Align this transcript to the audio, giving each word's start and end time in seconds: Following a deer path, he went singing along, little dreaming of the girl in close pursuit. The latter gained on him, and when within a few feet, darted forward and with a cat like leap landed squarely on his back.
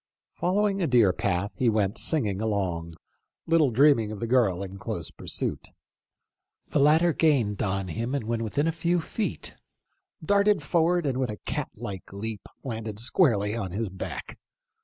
Following 0.33 0.81
a 0.81 0.87
deer 0.87 1.13
path, 1.13 1.53
he 1.59 1.69
went 1.69 1.99
singing 1.99 2.41
along, 2.41 2.95
little 3.45 3.69
dreaming 3.69 4.11
of 4.11 4.19
the 4.19 4.25
girl 4.25 4.63
in 4.63 4.79
close 4.79 5.11
pursuit. 5.11 5.67
The 6.69 6.79
latter 6.79 7.13
gained 7.13 7.61
on 7.61 7.87
him, 7.89 8.15
and 8.15 8.23
when 8.25 8.43
within 8.43 8.65
a 8.65 8.71
few 8.71 8.99
feet, 8.99 9.53
darted 10.25 10.63
forward 10.63 11.05
and 11.05 11.19
with 11.19 11.29
a 11.29 11.37
cat 11.45 11.69
like 11.75 12.11
leap 12.11 12.41
landed 12.63 12.97
squarely 12.99 13.55
on 13.55 13.69
his 13.73 13.89
back. 13.89 14.39